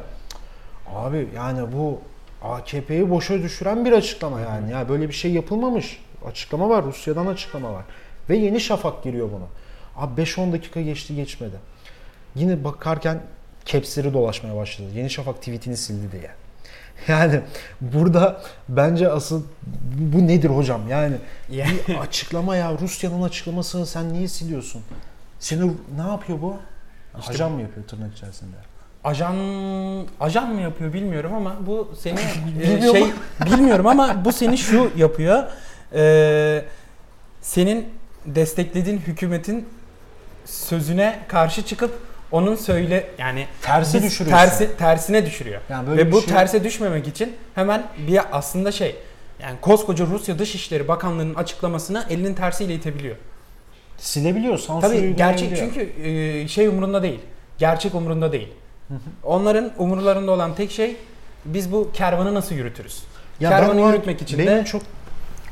Abi 0.95 1.27
yani 1.35 1.59
bu 1.73 1.99
AKP'yi 2.43 3.09
boşa 3.09 3.43
düşüren 3.43 3.85
bir 3.85 3.91
açıklama 3.91 4.39
yani. 4.39 4.71
Ya 4.71 4.89
böyle 4.89 5.07
bir 5.07 5.13
şey 5.13 5.33
yapılmamış. 5.33 5.99
Açıklama 6.27 6.69
var. 6.69 6.85
Rusya'dan 6.85 7.25
açıklama 7.25 7.73
var. 7.73 7.83
Ve 8.29 8.37
Yeni 8.37 8.59
Şafak 8.59 9.03
giriyor 9.03 9.29
bunu. 9.31 9.47
Abi 9.97 10.21
5-10 10.21 10.51
dakika 10.51 10.81
geçti 10.81 11.15
geçmedi. 11.15 11.55
Yine 12.35 12.63
bakarken 12.63 13.21
capsleri 13.65 14.13
dolaşmaya 14.13 14.55
başladı. 14.55 14.87
Yeni 14.95 15.09
Şafak 15.09 15.35
tweetini 15.35 15.77
sildi 15.77 16.11
diye. 16.11 16.31
Yani 17.07 17.41
burada 17.81 18.41
bence 18.69 19.11
asıl 19.11 19.43
bu 19.97 20.27
nedir 20.27 20.49
hocam? 20.49 20.87
Yani 20.89 21.15
bir 21.87 21.95
açıklama 22.01 22.55
ya 22.55 22.77
Rusya'nın 22.81 23.21
açıklamasını 23.23 23.85
sen 23.85 24.13
niye 24.13 24.27
siliyorsun? 24.27 24.81
Seni 25.39 25.71
ne 25.97 26.07
yapıyor 26.11 26.41
bu? 26.41 26.57
İşte 27.19 27.31
Ajan 27.33 27.51
mı 27.51 27.61
yapıyor 27.61 27.87
tırnak 27.87 28.13
içerisinde? 28.13 28.55
Ajan 29.03 29.35
ajan 30.19 30.53
mı 30.53 30.61
yapıyor 30.61 30.93
bilmiyorum 30.93 31.33
ama 31.33 31.55
bu 31.67 31.93
seni 31.99 32.19
e, 32.61 32.81
şey 32.81 33.05
bilmiyorum 33.45 33.87
ama 33.87 34.25
bu 34.25 34.31
seni 34.33 34.57
şu 34.57 34.91
yapıyor. 34.95 35.43
E, 35.93 36.65
senin 37.41 37.85
desteklediğin 38.25 38.97
hükümetin 38.97 39.69
sözüne 40.45 41.19
karşı 41.27 41.61
çıkıp 41.65 41.99
onun 42.31 42.55
söyle 42.55 43.07
yani 43.17 43.47
Tersi 43.61 43.97
biz 43.97 44.03
düşürüyorsun. 44.03 44.37
tersi 44.47 44.77
tersine 44.77 45.25
düşürüyor. 45.25 45.61
Yani 45.69 45.87
böyle 45.87 46.01
Ve 46.01 46.07
bir 46.07 46.11
bu 46.11 46.21
şey- 46.21 46.29
terse 46.33 46.63
düşmemek 46.63 47.07
için 47.07 47.35
hemen 47.55 47.83
bir 48.07 48.21
aslında 48.31 48.71
şey 48.71 48.95
yani 49.41 49.55
koskoca 49.61 50.05
Rusya 50.05 50.39
Dışişleri 50.39 50.87
Bakanlığı'nın 50.87 51.35
açıklamasını 51.35 52.05
elinin 52.09 52.33
tersiyle 52.33 52.75
itebiliyor. 52.75 53.15
Silebiliyor, 53.97 54.57
sansür 54.57 54.87
Tabii 54.87 55.15
gerçek 55.15 55.51
uygulayabiliyor. 55.51 55.87
çünkü 55.95 56.07
e, 56.09 56.47
şey 56.47 56.67
umurunda 56.67 57.03
değil. 57.03 57.19
Gerçek 57.57 57.95
umurunda 57.95 58.31
değil. 58.31 58.47
Onların 59.23 59.71
umurlarında 59.77 60.31
olan 60.31 60.55
tek 60.55 60.71
şey 60.71 60.95
biz 61.45 61.71
bu 61.71 61.91
kervanı 61.93 62.33
nasıl 62.33 62.55
yürütürüz? 62.55 63.03
Ya 63.39 63.49
kervanı 63.49 63.81
o 63.81 63.85
an- 63.85 63.91
yürütmek 63.93 64.21
için 64.21 64.39
benim 64.39 64.51
de 64.57 64.65
çok 64.65 64.81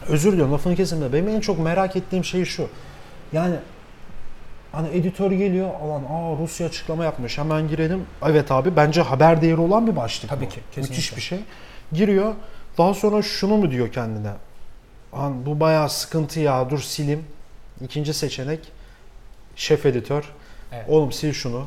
özür 0.07 0.31
diliyorum 0.31 0.53
lafını 0.53 0.75
kesin 0.75 1.01
de 1.01 1.13
benim 1.13 1.27
en 1.29 1.39
çok 1.39 1.59
merak 1.59 1.95
ettiğim 1.95 2.25
şey 2.25 2.45
şu. 2.45 2.67
Yani 3.33 3.55
hani 4.73 4.87
editör 4.87 5.31
geliyor 5.31 5.69
alan 5.83 6.03
aa 6.03 6.37
Rusya 6.41 6.67
açıklama 6.67 7.03
yapmış 7.03 7.37
hemen 7.37 7.67
girelim. 7.67 8.05
Evet 8.25 8.51
abi 8.51 8.75
bence 8.75 9.01
haber 9.01 9.41
değeri 9.41 9.61
olan 9.61 9.87
bir 9.87 9.95
başlık 9.95 10.29
Tabii 10.29 10.45
bu. 10.45 10.49
ki, 10.49 10.59
Müthiş 10.77 10.89
kesinlikle. 10.95 11.15
bir 11.17 11.21
şey. 11.21 11.39
Giriyor 11.93 12.33
daha 12.77 12.93
sonra 12.93 13.21
şunu 13.21 13.57
mu 13.57 13.71
diyor 13.71 13.91
kendine. 13.91 14.31
Lan 15.13 15.45
bu 15.45 15.59
bayağı 15.59 15.89
sıkıntı 15.89 16.39
ya 16.39 16.69
dur 16.69 16.79
silim. 16.79 17.25
İkinci 17.81 18.13
seçenek 18.13 18.59
şef 19.55 19.85
editör. 19.85 20.23
Evet. 20.71 20.85
Oğlum 20.89 21.11
sil 21.19 21.33
şunu. 21.33 21.65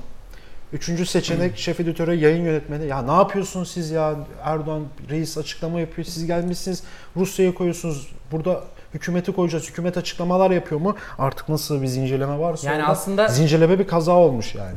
Üçüncü 0.72 1.06
seçenek 1.06 1.58
şef 1.58 1.80
editöre 1.80 2.16
yayın 2.16 2.44
yönetmeni. 2.44 2.86
Ya 2.86 3.02
ne 3.02 3.12
yapıyorsunuz 3.12 3.70
siz 3.70 3.90
ya? 3.90 4.14
Erdoğan 4.42 4.84
reis 5.10 5.38
açıklama 5.38 5.80
yapıyor. 5.80 6.06
Siz 6.06 6.26
gelmişsiniz 6.26 6.82
Rusya'ya 7.16 7.54
koyuyorsunuz. 7.54 8.08
Burada 8.32 8.64
hükümeti 8.96 9.32
koyacağız. 9.32 9.68
Hükümet 9.68 9.96
açıklamalar 9.96 10.50
yapıyor 10.50 10.80
mu? 10.80 10.96
Artık 11.18 11.48
nasıl 11.48 11.82
bir 11.82 11.86
zincirleme 11.86 12.38
varsa 12.38 12.70
Yani 12.72 12.84
aslında- 12.84 13.28
zincirleme 13.28 13.78
bir 13.78 13.86
kaza 13.86 14.12
olmuş 14.12 14.54
yani. 14.54 14.76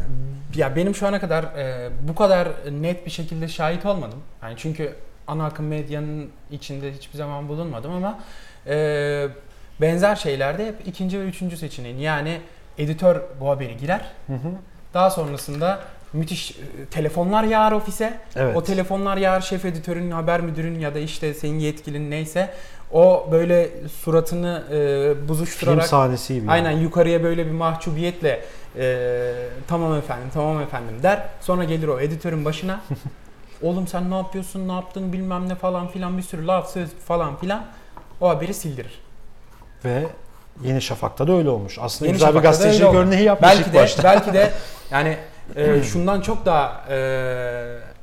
ya 0.55 0.75
benim 0.75 0.95
şu 0.95 1.07
ana 1.07 1.19
kadar 1.19 1.43
e, 1.43 1.89
bu 2.07 2.15
kadar 2.15 2.47
net 2.81 3.05
bir 3.05 3.11
şekilde 3.11 3.47
şahit 3.47 3.85
olmadım. 3.85 4.19
Yani 4.43 4.53
çünkü 4.57 4.95
ana 5.27 5.45
akım 5.45 5.67
medyanın 5.67 6.29
içinde 6.51 6.93
hiçbir 6.93 7.17
zaman 7.17 7.47
bulunmadım 7.49 7.91
ama 7.91 8.19
e, 8.67 9.27
benzer 9.81 10.15
şeylerde 10.15 10.67
hep 10.67 10.75
ikinci 10.88 11.19
ve 11.19 11.23
üçüncü 11.25 11.57
seçeneğin 11.57 11.97
yani 11.97 12.41
editör 12.77 13.21
bu 13.41 13.49
haberi 13.49 13.77
girer. 13.77 14.01
Hı 14.27 14.33
hı. 14.33 14.49
Daha 14.93 15.09
sonrasında 15.09 15.79
müthiş 16.13 16.51
e, 16.51 16.85
telefonlar 16.91 17.43
yağar 17.43 17.71
ofise. 17.71 18.19
Evet. 18.35 18.57
O 18.57 18.63
telefonlar 18.63 19.17
yağar 19.17 19.41
şef 19.41 19.65
editörün, 19.65 20.11
haber 20.11 20.41
müdürün 20.41 20.79
ya 20.79 20.95
da 20.95 20.99
işte 20.99 21.33
senin 21.33 21.59
yetkilin 21.59 22.11
neyse. 22.11 22.53
O 22.91 23.27
böyle 23.31 23.69
suratını 24.01 24.63
e, 24.71 25.13
Film 25.13 25.27
buzuşturarak 25.27 25.87
sahnesi 25.87 26.33
gibi. 26.33 26.51
aynen 26.51 26.71
yukarıya 26.71 27.23
böyle 27.23 27.45
bir 27.45 27.51
mahcubiyetle 27.51 28.43
e, 28.77 29.33
tamam 29.67 29.95
efendim 29.97 30.27
tamam 30.33 30.61
efendim 30.61 30.95
der. 31.03 31.23
Sonra 31.41 31.63
gelir 31.63 31.87
o 31.87 31.99
editörün 31.99 32.45
başına. 32.45 32.81
Oğlum 33.61 33.87
sen 33.87 34.11
ne 34.11 34.15
yapıyorsun 34.17 34.67
ne 34.67 34.71
yaptın 34.71 35.13
bilmem 35.13 35.49
ne 35.49 35.55
falan 35.55 35.87
filan 35.87 36.17
bir 36.17 36.23
sürü 36.23 36.47
laf 36.47 36.71
söz 36.73 36.89
falan 36.89 37.37
filan. 37.37 37.65
O 38.21 38.29
haberi 38.29 38.53
sildirir. 38.53 39.01
Ve 39.85 40.03
Yeni 40.63 40.81
Şafak'ta 40.81 41.27
da 41.27 41.33
öyle 41.33 41.49
olmuş. 41.49 41.77
Aslında 41.81 42.05
Yeni 42.05 42.13
güzel 42.13 42.29
bir 42.29 42.33
Şafak'ta 42.33 42.63
da 42.63 42.67
gazeteci 42.67 42.85
örneği 42.97 43.23
yapmış 43.23 43.49
belki 43.49 43.61
ilk 43.61 43.73
de 43.73 43.77
başta. 43.77 44.03
belki 44.03 44.33
de 44.33 44.51
yani 44.91 45.17
e, 45.56 45.84
şundan 45.84 46.22
çok 46.22 46.46
daha 46.46 46.86
e, 46.89 46.96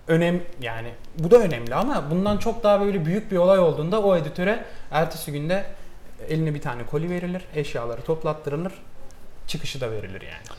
önem 0.09 0.41
yani 0.61 0.89
bu 1.19 1.31
da 1.31 1.37
önemli 1.39 1.75
ama 1.75 2.11
bundan 2.11 2.39
çok 2.39 2.63
daha 2.65 2.81
böyle 2.81 3.05
büyük 3.05 3.31
bir 3.31 3.37
olay 3.37 3.59
olduğunda 3.59 4.03
o 4.03 4.17
editöre 4.17 4.65
ertesi 4.91 5.33
günde 5.33 5.67
eline 6.29 6.55
bir 6.55 6.61
tane 6.61 6.87
koli 6.87 7.11
verilir, 7.11 7.43
eşyaları 7.55 8.03
toplattırılır, 8.03 8.73
çıkışı 9.47 9.81
da 9.81 9.91
verilir 9.91 10.23
yani. 10.23 10.59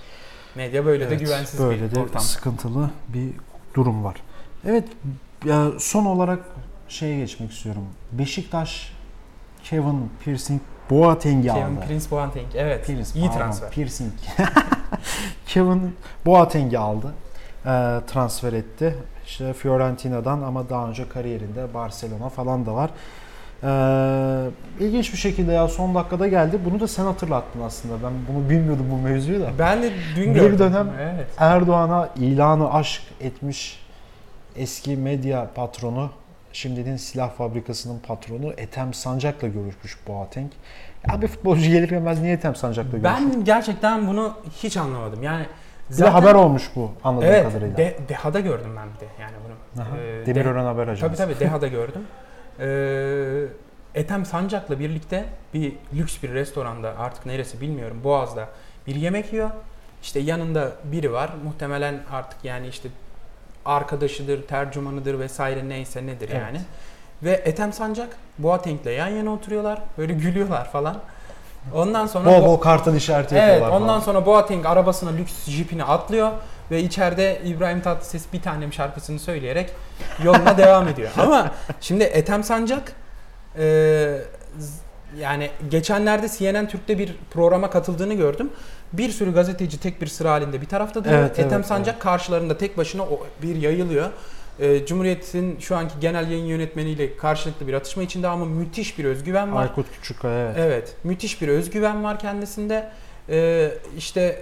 Medya 0.56 0.86
böyle 0.86 1.03
de 1.03 1.08
Evet, 1.08 1.20
güvensiz 1.20 1.60
böyle 1.60 1.91
bir 1.91 1.96
de 1.96 2.00
ortam. 2.00 2.22
sıkıntılı 2.22 2.89
bir 3.08 3.29
durum 3.74 4.03
var. 4.03 4.15
Evet 4.67 4.84
ya 5.46 5.72
son 5.79 6.06
olarak 6.06 6.39
şeye 6.89 7.20
geçmek 7.20 7.51
istiyorum. 7.51 7.88
Beşiktaş 8.12 8.94
Kevin 9.63 10.12
Piercing 10.25 10.62
Boateng'i 10.89 11.48
Kevin 11.48 11.62
aldı. 11.62 11.86
Prince 11.88 12.12
Boateng 12.12 12.48
evet 12.56 12.86
Pierce, 12.86 13.20
iyi 13.20 13.27
pardon, 13.27 13.39
transfer. 13.39 13.70
Piercing. 13.70 14.12
Kevin 15.48 15.96
Boateng'i 16.25 16.79
aldı. 16.79 17.13
Ee, 17.65 17.70
transfer 18.08 18.53
etti. 18.53 18.96
İşte 19.25 19.53
Fiorentina'dan 19.53 20.41
ama 20.41 20.70
daha 20.70 20.88
önce 20.89 21.10
kariyerinde 21.10 21.74
Barcelona 21.74 22.29
falan 22.29 22.65
da 22.65 22.74
var. 22.75 22.89
Ee, 23.63 24.50
ilginç 24.79 25.13
bir 25.13 25.17
şekilde 25.17 25.51
ya 25.51 25.67
son 25.67 25.96
dakikada 25.96 26.27
geldi. 26.27 26.60
Bunu 26.65 26.79
da 26.79 26.88
sen 26.88 27.06
hatırlattın 27.06 27.62
aslında. 27.62 27.94
Ben 28.03 28.13
bunu 28.34 28.50
bilmiyordum 28.50 28.86
bu 28.91 28.98
mevzuyu 28.98 29.39
da. 29.41 29.50
Ben 29.60 29.84
de 29.84 29.91
dün 30.15 30.36
Bir 30.36 30.39
gördüm. 30.39 30.60
dönem 30.60 30.88
evet. 31.01 31.27
Erdoğan'a 31.38 32.10
ilanı 32.15 32.74
aşk 32.74 33.01
etmiş 33.22 33.79
eski 34.56 34.96
medya 34.98 35.48
patronu 35.56 36.10
Şimdinin 36.57 36.97
silah 36.97 37.31
fabrikasının 37.31 37.99
patronu 37.99 38.53
Ethem 38.57 38.93
Sancak'la 38.93 39.47
görüşmüş 39.47 39.97
Boateng. 40.07 40.51
Ya 41.07 41.21
bir 41.21 41.27
futbolcu 41.27 41.69
gelir 41.69 41.89
gelmez 41.89 42.21
niye 42.21 42.33
Ethem 42.33 42.55
Sancak'la 42.55 42.97
görüşmüş? 42.97 43.35
Ben 43.35 43.45
gerçekten 43.45 44.07
bunu 44.07 44.33
hiç 44.63 44.77
anlamadım. 44.77 45.23
Yani 45.23 45.45
Bir 45.91 45.97
de 45.97 46.09
haber 46.09 46.33
olmuş 46.33 46.71
bu 46.75 46.91
anladığım 47.03 47.27
evet, 47.27 47.43
kadarıyla. 47.43 47.77
De, 47.77 47.97
Deha'da 48.09 48.39
gördüm 48.39 48.69
ben 48.77 48.87
bir 48.95 48.99
de 48.99 49.05
yani 49.21 49.33
bunu. 49.45 49.83
Aha, 49.83 49.97
Ee, 49.97 50.25
Demirören 50.25 50.65
Haber 50.65 50.87
Ajansı. 50.87 51.17
Tabii 51.17 51.33
tabii 51.33 51.39
Deha'da 51.39 51.67
gördüm. 51.67 52.01
Ee, 52.59 53.45
Ethem 53.95 54.25
Sancak'la 54.25 54.79
birlikte 54.79 55.25
bir 55.53 55.73
lüks 55.93 56.23
bir 56.23 56.33
restoranda 56.33 56.93
artık 56.97 57.25
neresi 57.25 57.61
bilmiyorum 57.61 58.01
Boğaz'da 58.03 58.47
bir 58.87 58.95
yemek 58.95 59.33
yiyor. 59.33 59.49
İşte 60.03 60.19
yanında 60.19 60.71
biri 60.83 61.13
var. 61.13 61.29
Muhtemelen 61.43 61.99
artık 62.11 62.45
yani 62.45 62.67
işte 62.67 62.89
arkadaşıdır, 63.67 64.47
tercümanıdır 64.47 65.19
vesaire 65.19 65.69
neyse 65.69 66.05
nedir 66.05 66.29
Evet. 66.31 66.41
yani. 66.41 66.62
Ve 67.24 67.31
Ethem 67.31 67.74
Sancak 67.74 68.09
Boateng'le 68.39 68.86
yan 68.97 69.07
yana 69.07 69.33
oturuyorlar. 69.33 69.79
Böyle 69.97 70.13
gülüyorlar 70.13 70.71
falan. 70.71 70.97
Ondan 71.75 72.07
sonra 72.07 72.25
Bol 72.25 72.31
Bo- 72.31 72.45
bol 72.45 72.57
kartal 72.57 72.95
işareti 72.95 73.36
Evet 73.36 73.43
yapıyorlar 73.47 73.75
ondan 73.75 73.88
falan. 73.88 74.00
sonra 74.00 74.25
Boateng 74.25 74.65
arabasına 74.65 75.09
lüks 75.09 75.45
jipine 75.45 75.83
atlıyor 75.83 76.31
ve 76.71 76.81
içeride 76.81 77.41
İbrahim 77.45 77.81
Tatlıses 77.81 78.24
bir 78.33 78.41
tanem 78.41 78.74
şarkısını 78.74 79.19
söyleyerek 79.19 79.69
yoluna 80.24 80.57
devam 80.57 80.88
ediyor. 80.88 81.09
Ama 81.17 81.51
şimdi 81.81 82.03
Ethem 82.03 82.43
Sancak 82.43 82.91
e, 83.59 84.17
yani 85.17 85.50
geçenlerde 85.69 86.27
CNN 86.38 86.67
Türk'te 86.67 86.97
bir 86.97 87.15
programa 87.31 87.69
katıldığını 87.69 88.13
gördüm. 88.13 88.50
Bir 88.94 89.10
sürü 89.10 89.34
gazeteci 89.34 89.79
tek 89.79 90.01
bir 90.01 90.08
sıra 90.08 90.32
halinde 90.32 90.62
bir 90.62 90.65
tarafta 90.65 91.03
duruyor. 91.06 91.20
Evet, 91.20 91.39
Ethem 91.39 91.53
evet, 91.53 91.65
Sancak 91.65 92.01
karşılarında 92.01 92.58
tek 92.58 92.77
başına 92.77 93.03
o- 93.03 93.25
bir 93.44 93.56
yayılıyor. 93.56 94.10
E, 94.60 94.86
Cumhuriyet'in 94.86 95.60
şu 95.60 95.75
anki 95.75 95.94
genel 96.01 96.32
yayın 96.32 96.46
yönetmeniyle 96.46 97.17
karşılıklı 97.17 97.67
bir 97.67 97.74
atışma 97.74 98.03
içinde 98.03 98.27
ama 98.27 98.46
müthiş 98.46 99.00
bir 99.00 99.06
özgüven 99.06 99.53
var. 99.56 99.62
Aykut 99.62 99.86
Küçükkaya 99.91 100.46
evet. 100.46 100.58
Evet, 100.60 100.96
müthiş 101.03 101.41
bir 101.41 101.48
özgüven 101.48 102.03
var 102.03 102.20
kendisinde. 102.20 102.89
Ee, 103.29 103.72
işte 103.98 104.41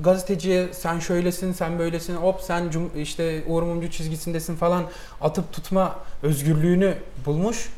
gazeteciye 0.00 0.68
sen 0.72 0.98
şöylesin, 0.98 1.52
sen 1.52 1.78
böylesin, 1.78 2.16
hop 2.16 2.40
sen 2.40 2.70
cum- 2.70 3.00
işte 3.02 3.42
Uğur 3.46 3.62
Mumcu 3.62 3.90
çizgisindesin 3.90 4.56
falan 4.56 4.84
atıp 5.20 5.52
tutma 5.52 5.96
özgürlüğünü 6.22 6.94
bulmuş. 7.26 7.68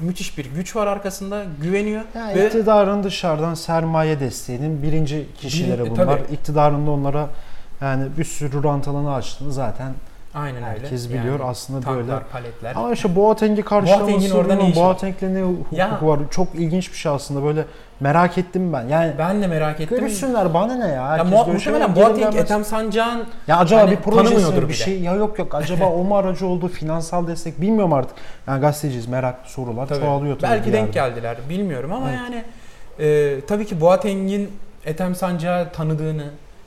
Müthiş 0.00 0.38
bir 0.38 0.44
güç 0.44 0.76
var 0.76 0.86
arkasında, 0.86 1.44
güveniyor. 1.62 2.02
Yani 2.14 2.34
ve 2.34 2.46
iktidarın 2.46 3.02
dışarıdan 3.02 3.54
sermaye 3.54 4.20
desteğinin 4.20 4.82
birinci 4.82 5.26
kişileri 5.40 5.82
e, 5.82 5.90
bunlar. 5.90 6.06
tabii. 6.06 6.34
İktidarın 6.34 6.86
da 6.86 6.90
onlara 6.90 7.28
yani 7.80 8.08
bir 8.18 8.24
sürü 8.24 8.64
rant 8.64 8.88
alanı 8.88 9.14
açtığını 9.14 9.52
zaten 9.52 9.94
aynen 10.34 10.56
öyle. 10.56 10.66
herkes 10.66 11.08
biliyor. 11.08 11.24
Yani 11.40 11.50
Aslında 11.50 11.80
tanklar, 11.80 12.06
böyle. 12.08 12.20
paletler. 12.32 12.72
Ama 12.76 12.92
işte 12.92 13.16
Boateng'i 13.16 13.62
karşılaması 13.62 14.38
orada 14.38 14.54
ne 14.54 14.68
işi? 14.70 14.80
Boateng'le 14.80 15.22
ne 15.22 15.42
hukuku 15.42 15.74
Ya. 15.76 15.98
var? 16.02 16.20
Çok 16.30 16.54
ilginç 16.54 16.92
bir 16.92 16.96
şey 16.96 17.12
aslında. 17.12 17.42
Böyle 17.44 17.64
merak 18.00 18.38
ettim 18.38 18.72
ben. 18.72 18.82
Yani 18.88 19.12
Ben 19.18 19.42
de 19.42 19.46
merak 19.46 19.80
ettim. 19.80 19.98
görüşsünler 19.98 20.54
bana 20.54 20.74
ne 20.74 20.86
ya? 20.86 20.92
Ya 20.94 21.08
Herkes 21.08 21.30
görüşüyor, 21.46 21.76
muhtemelen 21.80 21.94
gelir 21.94 22.06
Boateng, 22.24 22.36
Ethem 22.36 22.64
Sancak'ın 22.64 23.24
Ya 23.48 23.56
acaba 23.56 23.80
Hani 23.80 23.90
bir 23.90 23.96
projesi 23.96 24.56
bir 24.56 24.62
bile. 24.62 24.72
şey 24.72 25.00
ya 25.00 25.14
yok 25.14 25.38
yok 25.38 25.54
acaba 25.54 25.84
o 25.86 26.04
mu 26.04 26.16
aracı 26.16 26.46
oldu 26.46 26.68
finansal 26.68 27.26
destek 27.26 27.60
bilmiyorum 27.60 27.92
artık. 27.92 28.16
Yani 28.46 28.60
gazeteciyiz 28.60 29.06
meraklı 29.08 29.50
sorular 29.50 29.86
Tabii. 29.86 30.00
çoğalıyor 30.00 30.38
tabii. 30.38 30.50
Belki 30.50 30.72
denk 30.72 30.92
geldiler 30.92 31.36
bilmiyorum 31.48 31.92
ama 31.92 32.06
Evet. 32.10 32.18
yani 32.18 32.42
e, 33.08 33.40
tabii 33.46 33.66
ki 33.66 33.80
Boateng'in 33.80 34.50
Ethem 34.84 35.14
Sancak'ı 35.14 35.72
tanıdığını 35.76 36.24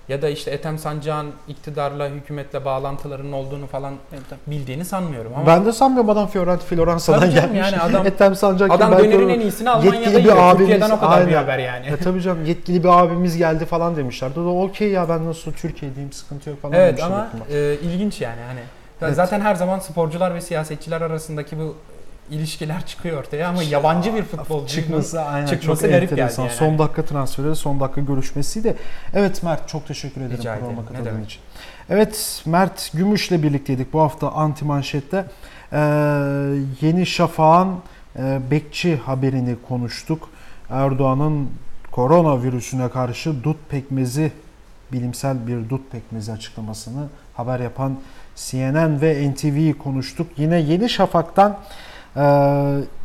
ya 0.09 0.21
da 0.21 0.29
işte 0.29 0.51
Ethem 0.51 0.77
Sancak'ın 0.77 1.31
iktidarla, 1.47 2.07
hükümetle 2.09 2.65
bağlantılarının 2.65 3.31
olduğunu 3.31 3.67
falan 3.67 3.93
bildiğini 4.47 4.85
sanmıyorum 4.85 5.31
ama 5.35 5.47
Ben 5.47 5.65
de 5.65 5.71
sanmıyorum 5.71 6.09
adam 6.09 6.27
Fiorentina 6.27 6.67
Floransa'dan 6.67 7.31
gelmiş. 7.31 7.59
yani 7.59 7.77
adam- 7.79 8.05
Ethem 8.07 8.35
Sancak 8.35 8.71
adam 8.71 8.91
dönerin 8.99 9.29
en 9.29 9.39
iyisini 9.39 9.69
Almanya'da 9.69 9.95
yetkili 9.95 10.15
bir 10.17 10.21
yiyor. 10.23 10.37
abimiz, 10.37 10.57
Türkiye'den 10.57 10.89
o 10.89 10.99
kadar 10.99 11.21
bir 11.21 11.25
aynen. 11.27 11.37
haber 11.43 11.59
yani. 11.59 11.87
Ya 11.87 11.97
tabii 11.97 12.21
canım 12.21 12.45
yetkili 12.45 12.83
bir 12.83 12.89
abimiz 12.89 13.37
geldi 13.37 13.65
falan 13.65 13.95
demişlerdi. 13.95 14.39
O 14.39 14.43
da 14.45 14.49
okey 14.49 14.91
ya 14.91 15.09
ben 15.09 15.25
nasıl 15.25 15.51
Türkiye'deyim 15.51 16.11
sıkıntı 16.11 16.49
yok 16.49 16.61
falan 16.61 16.73
Evet 16.73 16.87
demişler 16.87 17.05
ama 17.07 17.27
büyük 17.33 17.45
ihtimal. 17.49 17.61
e, 17.61 17.75
ilginç 17.93 18.21
yani 18.21 18.41
hani 18.47 18.59
Evet. 19.01 19.15
zaten 19.15 19.41
her 19.41 19.55
zaman 19.55 19.79
sporcular 19.79 20.35
ve 20.35 20.41
siyasetçiler 20.41 21.01
arasındaki 21.01 21.59
bu 21.59 21.75
ilişkiler 22.31 22.85
çıkıyor 22.85 23.19
ortaya 23.19 23.49
ama 23.49 23.63
yabancı 23.63 24.15
bir 24.15 24.23
futbolcunun 24.23 24.65
çıkması 24.65 25.21
aynen 25.21 25.47
çıkması 25.47 25.81
çok 25.81 25.91
garip 25.91 26.09
geldi 26.15 26.33
yani. 26.37 26.49
Son 26.49 26.79
dakika 26.79 27.05
transferi, 27.05 27.55
son 27.55 27.79
dakika 27.79 28.01
görüşmesiydi. 28.01 28.75
Evet 29.13 29.43
Mert 29.43 29.67
çok 29.69 29.87
teşekkür 29.87 30.21
ederim 30.21 30.37
Rica 30.37 30.59
programa 30.59 30.85
katıldığın 30.85 31.23
için. 31.23 31.41
Evet 31.89 32.41
Mert 32.45 32.91
Gümüş'le 32.93 33.31
birlikteydik 33.31 33.93
bu 33.93 34.01
hafta 34.01 34.31
Anti 34.31 34.65
Manşet'te. 34.65 35.25
Ee, 35.73 35.77
Yeni 36.81 37.05
Şafak'ın 37.05 37.77
e, 38.19 38.39
bekçi 38.51 38.95
haberini 38.95 39.55
konuştuk. 39.67 40.29
Erdoğan'ın 40.69 41.49
koronavirüsüne 41.91 42.89
karşı 42.89 43.43
dut 43.43 43.57
pekmezi 43.69 44.31
bilimsel 44.91 45.47
bir 45.47 45.69
dut 45.69 45.91
pekmezi 45.91 46.31
açıklamasını 46.31 47.07
haber 47.33 47.59
yapan 47.59 47.97
CNN 48.35 49.01
ve 49.01 49.31
NTV'yi 49.31 49.77
konuştuk. 49.77 50.27
Yine 50.37 50.59
Yeni 50.59 50.89
Şafak'tan 50.89 51.57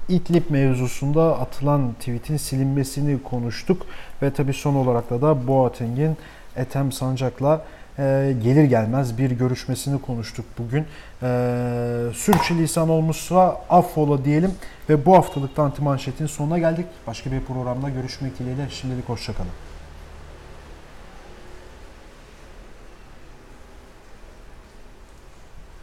İdlib 0.09 0.51
mevzusunda 0.51 1.41
atılan 1.41 1.93
tweetin 1.93 2.37
silinmesini 2.37 3.23
konuştuk 3.23 3.87
ve 4.23 4.33
tabii 4.33 4.53
son 4.53 4.75
olarak 4.75 5.11
da 5.11 5.23
da 5.23 5.47
Boateng'in 5.47 6.17
Ethem 6.57 6.93
Sancak'la 6.93 7.65
e, 7.99 8.35
gelir 8.43 8.65
gelmez 8.65 9.19
bir 9.19 9.31
görüşmesini 9.31 10.01
konuştuk 10.01 10.47
bugün. 10.59 10.87
E, 11.23 11.29
sürçülisan 12.15 12.89
olmuşsa 12.89 13.61
affola 13.71 14.25
diyelim 14.25 14.53
ve 14.89 15.07
bu 15.07 15.17
haftalıkta 15.17 15.63
Anti 15.63 15.83
Manşet'in 15.83 16.27
sonuna 16.27 16.59
geldik. 16.59 16.87
Başka 17.07 17.33
bir 17.33 17.41
programda 17.41 17.91
görüşmek 17.91 18.39
dileğiyle 18.39 18.67
şimdilik 18.71 19.09
hoşçakalın. 19.09 19.66